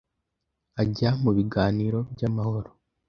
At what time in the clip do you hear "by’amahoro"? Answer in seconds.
2.13-2.69